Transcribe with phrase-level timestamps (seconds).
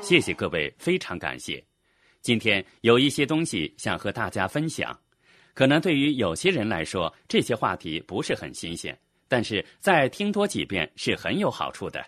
[0.00, 1.62] 谢谢各位，非常感谢。
[2.20, 4.98] 今天有一些东西想和大家分享，
[5.54, 12.04] 可能对于有些人来说，这些话题不是很新鲜，但是再听多几遍是很有好处的。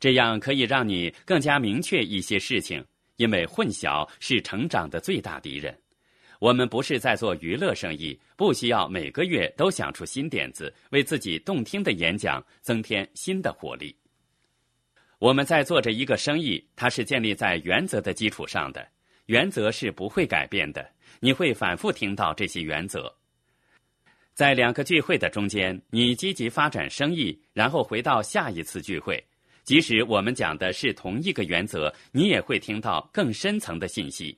[0.00, 2.84] 这样可以让你更加明确一些事情，
[3.16, 5.76] 因为混淆是成长的最大敌人。
[6.40, 13.96] 我们不是在做娱乐生意，不需要每个月都想出新点子，为自己动听的演讲增添新的活力。
[15.18, 18.86] 我们在做着一个生意，它是建立在原则的基础上的，
[19.26, 20.86] 原则是不会改变的。
[21.20, 23.12] 你会反复听到这些原则。
[24.34, 29.24] 在两个聚会的中间，你积极发展生意，然后回到下一次聚会，
[29.62, 34.36] 即使我们讲的是同一个原则，你也会听到更深层的信息。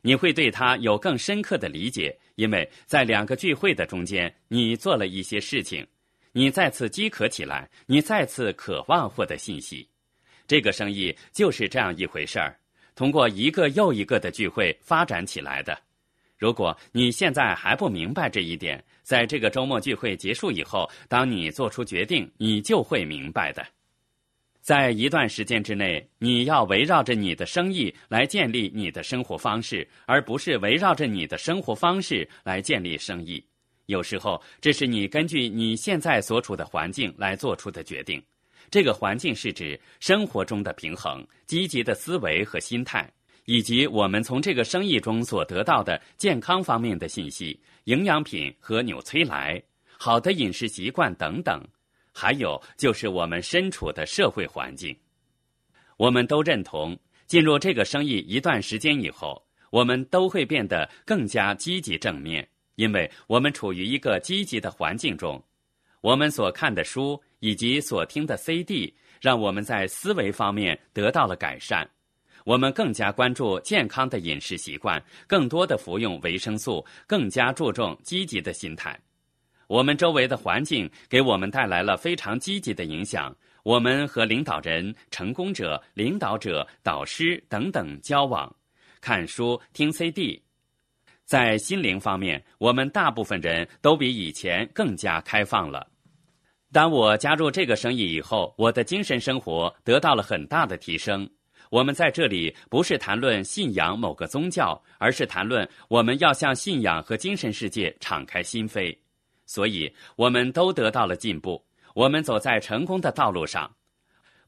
[0.00, 5.86] 你会对它有更深刻的理解，因为在两个聚会的中间，你做了一些事情，
[6.32, 9.88] 你再次饥渴起来，你再次渴望获得信息。
[10.46, 12.56] 这个生意就是这样一回事儿，
[12.94, 15.78] 通过一个又一个的聚会发展起来的。
[16.38, 23.66] 如果你现在还不明白这一点，在这个周末聚会结束以后，当你做出决定，你就会明白的。
[24.60, 33.44] 在一段时间之内，你要围绕着你的生意来建立你的生活方式，而不是围绕着你的生活方式来建立生意。
[33.90, 38.22] 有时候，这是你根据你现在所处的环境来做出的决定。
[38.70, 43.10] 这个环境是指生活中的平衡、积极的思维和心态，
[43.46, 49.60] 以及我们从这个生意中所得到的健康方面的信息、营养品和纽崔莱、
[49.98, 51.60] 好的饮食习惯等等。
[52.12, 54.96] 还有就是我们身处的社会环境，
[55.96, 62.48] 我们都认同，进入这个生意一段时间以后，我们都会变得更加积极正面，
[62.80, 65.42] 因为我们处于一个积极的环境中。
[66.00, 71.86] 我们所看的书以及所听的 CD，让我们在思维方面得到了改善。
[72.46, 78.98] 我们更加关注健康的饮食习惯，更多的服用维生素，更加注重积极的心态。
[79.66, 83.36] 我们周围的环境给我们带来了非常积极的影响。
[83.62, 88.50] 我们和领导人、成功者、领导者、导师等等交往，
[89.02, 90.42] 看书、听 CD。
[91.30, 95.86] 在心灵方面，我们大部分人都比以前更加开放了。
[96.72, 101.30] 当我加入这个生意以后，我的精神生活得到了很大的提升。
[101.70, 108.92] 我们在这里不是谈论信仰某个宗教，而是谈论我们要向信仰和精神世界敞开心扉。
[109.46, 111.64] 所以，我们都得到了进步。
[111.94, 113.70] 我们走在成功的道路上，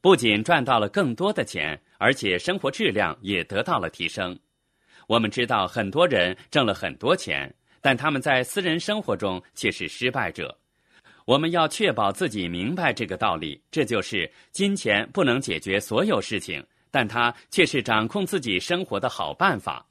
[0.01, 4.37] 不仅赚到了更多的钱，而且生活质量也得到了提升。
[5.07, 10.57] 我们知道很多人挣了很多钱，但他们在私人生活中却是失败者。
[11.25, 19.85] 我们要确保自己明白这个道理，这就是金钱不能解决所有事情，但它却是掌控自己生活的好办法。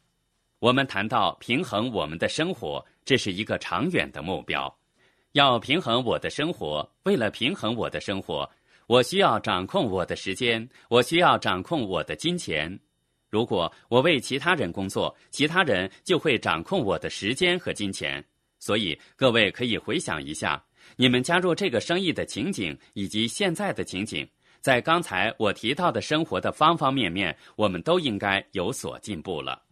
[0.58, 4.72] 我们谈到平衡我们的生活，这是一个长远的目标。
[5.32, 8.48] 要平衡我的生活，为了平衡我的生活，
[8.86, 12.78] 我需要掌控我的时间，我需要掌控我的金钱。
[13.32, 18.22] 如果我为其他人工作，其他人就会掌控我的时间和金钱。
[18.58, 20.62] 所以，各位可以回想一下，
[20.96, 24.28] 你们加入这个生意的情景以及现在的情景，
[24.60, 29.62] 在刚才我提到的生活的方方面面，我们都应该有所进步了。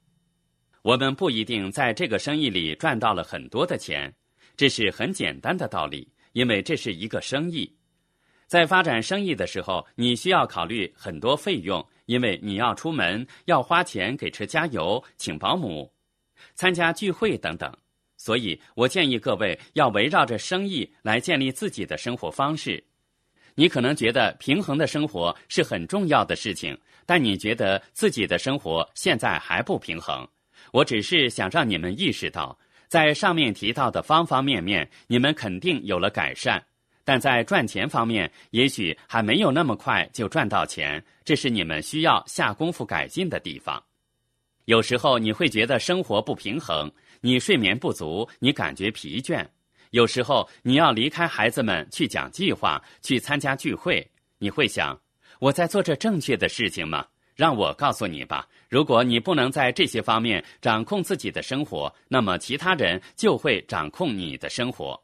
[0.81, 4.10] 我们不一定在这个生意里赚到了很多的钱。
[4.56, 7.70] 这是很简单的道理，因为这是一个生意。
[8.47, 15.88] 在发展生意的时候，你需要考虑很多费用，因为你要出门，要花钱给车加油、请保姆、
[16.56, 17.72] 参加聚会等等。
[18.16, 22.82] 所以我建议各位要围绕着生意来建立自己的生活方式。
[23.54, 26.76] 你可能觉得平衡的生活是很重要的事情，
[27.06, 30.26] 但你觉得自己的生活现在还不平衡。
[30.72, 32.59] 我只是想让你们意识到。
[32.88, 36.60] 在上面提到的方方面面，你们肯定有了改善，
[37.10, 43.82] 但在赚钱方面，也许还没有那么快就赚到钱，这是你们需要下功夫改进的地方。
[44.67, 46.88] 有时候你会觉得生活不平衡，
[47.20, 49.44] 你睡眠不足，你感觉疲倦。
[49.90, 54.08] 有时候你要离开孩子们去讲计划，去参加聚会，
[54.38, 54.96] 你会想：
[55.40, 57.05] 我在做着正确的事情吗？
[57.34, 65.02] 让我告诉你吧，如果你不能在这些方面掌控自己的生活，那么其他人就会掌控你的生活。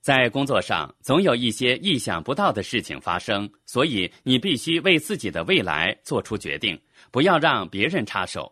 [0.00, 6.80] 在工作上，总有一些意想不到的事情发生，所以你必须为自己的未来做出决定，
[7.10, 8.50] 不要让别人插手。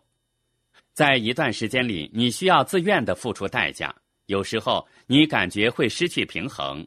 [0.93, 3.93] 在一段时间里，你需要自愿的付出代价，
[4.27, 6.85] 有时候你感觉会失去平衡，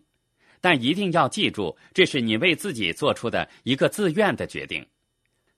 [0.61, 4.87] 但一定要记住，这是你为自己做出的一个自愿的决定。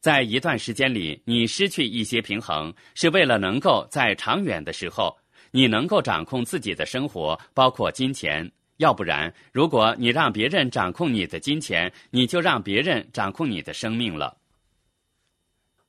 [0.00, 5.14] 在一段时间里，你失去一些平衡，是为了能够在长远的时候，
[5.50, 8.50] 你能够掌控自己的生活，包括金钱。
[8.78, 14.36] 要不然，如果你让别人掌控你的金钱，你就让别人掌控你的生命了。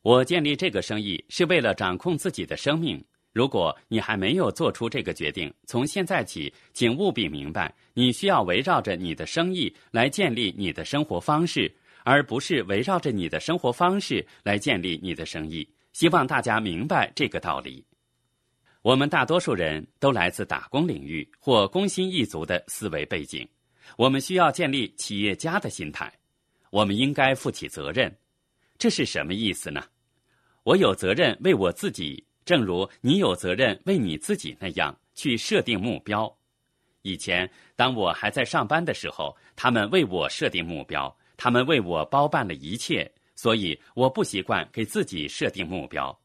[0.02, 3.04] 我建立这个生意是为了掌控自己的生命。
[3.34, 11.70] 如果你还没有做出这个决定，从现在起，请务必明白，你需要围绕着你的生意来建立你的生活方式，
[12.04, 15.68] 而不是围绕着你的生活方式来建立你的生意。
[15.92, 17.84] 希望大家明白这个道理。
[18.86, 23.44] 我们大多数人都来自打工领域或工薪一族的思维背景，
[23.98, 26.14] 我们需要建立企业家的心态。
[26.70, 28.16] 我们应该负起责任，
[28.78, 29.84] 这是什么意思呢？
[30.62, 32.24] 我有责任为我自己。
[32.46, 36.32] 正如你有责任为你自己那样去设定目标。
[37.02, 46.16] 以前，当我还在上班的时候，他们为我设定目标，他们为我包办了一切，所以我不习惯给自己设定目标。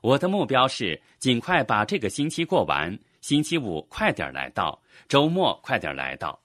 [0.00, 6.38] 我的目标是尽快把这个星期过完，星期五快点来到，周末快点来到。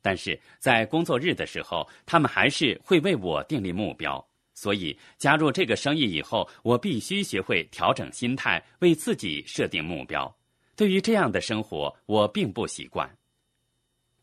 [0.00, 4.24] 但是在工作日的时候，他们还是会为我订立目标。
[4.54, 10.34] 所以，加入这个生意以后，我必须学会调整心态，为自己设定目标。
[10.74, 13.08] 对于这样的生活，我并不习惯。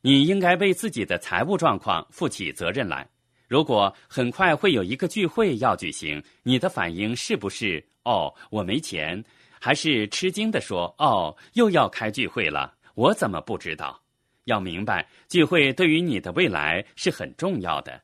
[0.02, 3.08] 你应该为自己的财务状况负起责任来。
[3.48, 9.22] 如果很快会有一个聚会要举行，你的反应是不是“哦，我没钱”，
[9.60, 14.02] 还是吃惊地说“哦，又要开聚会了，我怎么不知道？”
[14.46, 18.00] 要明白，聚会对于你的未来是很重要的。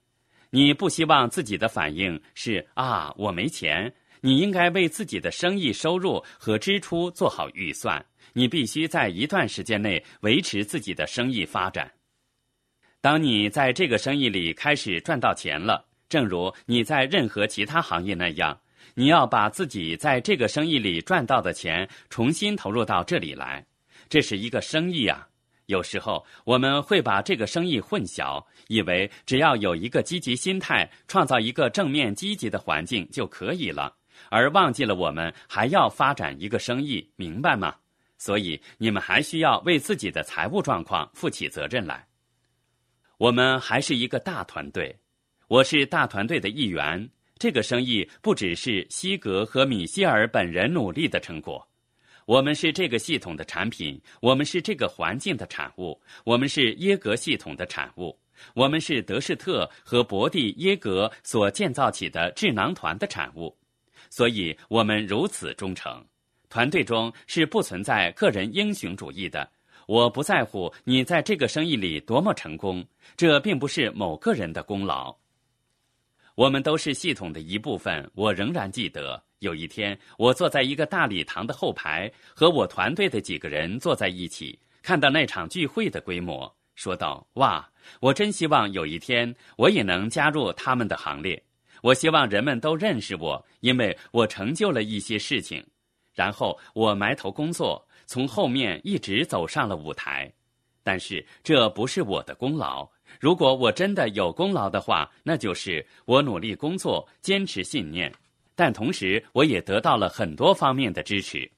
[0.49, 3.93] 你不希望自己的反应是啊，我没钱。
[4.23, 8.03] 你应该为自己的生意收入和支出做好预算。
[8.33, 11.91] 你必须在一段时间内维持自己的生意发展。
[13.01, 18.59] 当你在这个生意里开始赚到钱了，正如你在任何其他行业那样，
[18.93, 23.65] 你要把自己在这个生意里赚到的钱重新投入到这里来。
[24.09, 25.27] 这是一个生意啊。
[25.67, 33.95] 有时候我们会把这个生意混淆，以为只要有一个积极心态，创造一个正面积极的环境就可以了，
[34.29, 37.73] 而忘记了我们还要发展一个生意，明白吗？
[38.17, 42.05] 所以你们还需要为自己的财务状况负起责任来。
[43.17, 44.99] 我们还是一个大团队，
[45.47, 47.09] 我是大团队的一员。
[47.41, 51.67] 这个生意不只是西格和米歇尔本人努力的成果。
[52.27, 58.15] 我们是这个系统的产品，我们是这个环境的产物，我们是耶格系统的产物，
[58.53, 63.57] 我们是德士特和伯蒂耶格所建造起的智囊团的产物，
[64.11, 66.05] 所以我们如此忠诚。
[66.47, 69.49] 团队中是不存在个人英雄主义的。
[69.87, 72.85] 我不在乎你在这个生意里多么成功，
[73.17, 75.17] 这并不是某个人的功劳。
[76.35, 78.09] 我们都是系统的一部分。
[78.15, 79.21] 我仍然记得。
[79.39, 87.67] 有一天，我坐在一个大礼堂的后排，和我团队的几个人坐在一起，看到那场聚会的规模，说道：“哇，
[87.99, 91.43] 我真希望有一天我也能加入他们的行列。
[91.81, 95.65] 我希望人们都认识我，因为我成就了一些事情。
[96.13, 100.31] 然后我埋头工作，从后面一直走上了舞台。
[100.83, 102.87] 但是这不是我的功劳。
[103.19, 108.11] 如果我真的有功劳的话，那就是我努力工作，坚持信念。”
[108.53, 111.49] 但同时，我也得到了很多方面的支持。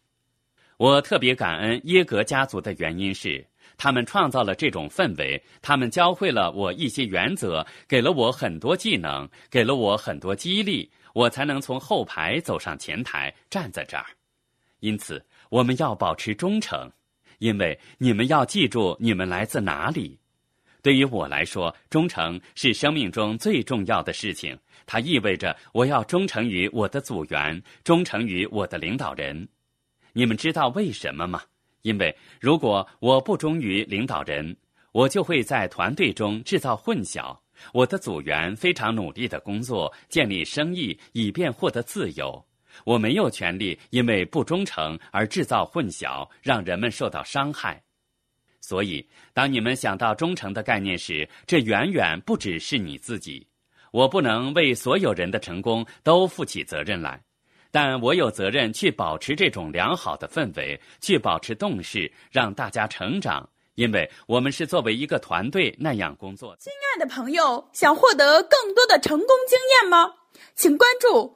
[0.77, 3.45] 我特别感恩耶格家族的原因是，
[3.77, 14.05] 他们创造了这种氛围，他们教会了我一些原则，给了我很多技能，给了我很多激励，我才能从后排走上前台，站在这儿。
[14.79, 16.89] 因此，我们要保持忠诚，
[17.39, 20.19] 因为你们要记住你们来自哪里。
[20.81, 24.57] 对于我来说，忠诚是生命中最重要的事情。
[24.85, 29.47] 它意味着我要忠诚于我的组员，忠诚于我的领导人。
[30.11, 31.41] 你们知道为什么吗？
[31.83, 34.55] 因为如果我不忠于领导人，
[34.91, 37.37] 我就会在团队中制造混淆。
[37.71, 42.45] 我的组员非常努力的工作，建立生意，以便获得自由。
[42.83, 47.81] 我没有权利因为不忠诚而制造混淆，让人们受到伤害。
[48.59, 53.45] 所以，当你们想到忠诚的概念时，这远远不只是你自己。
[53.91, 57.21] 我不能为所有人的成功都负起责任来，
[57.71, 63.47] 但我有责任去保持这种良好的氛围，去保持动势，让大家成长。
[63.75, 66.55] 因为我们是作为一个团队那样工作。
[66.59, 70.13] 亲爱的朋友，想获得更多的成功经验吗？
[70.55, 71.35] 请关注